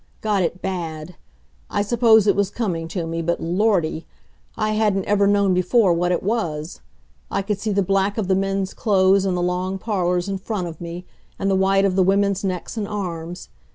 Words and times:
Got 0.21 0.41
it 0.41 0.63
bad. 0.63 1.15
I 1.69 1.83
suppose 1.83 2.25
it 2.25 2.35
was 2.35 2.49
coming 2.49 2.87
to 2.87 3.05
me, 3.05 3.21
but 3.21 3.39
Lordy! 3.39 4.07
I 4.57 4.71
hadn't 4.71 5.05
ever 5.05 5.27
known 5.27 5.53
before 5.53 5.93
what 5.93 6.11
it 6.11 6.23
was. 6.23 6.81
I 7.29 7.43
could 7.43 7.59
see 7.59 7.71
the 7.71 7.83
black 7.83 8.17
of 8.17 8.27
the 8.27 8.33
men's 8.33 8.73
clothes 8.73 9.27
in 9.27 9.35
the 9.35 9.43
long 9.43 9.77
parlors 9.77 10.27
in 10.27 10.39
front 10.39 10.65
of 10.65 10.81
me, 10.81 11.05
and 11.37 11.51
the 11.51 11.55
white 11.55 11.85
of 11.85 11.95
the 11.95 12.01
women's 12.01 12.43
necks 12.43 12.77
and 12.77 12.87
arms. 12.87 13.49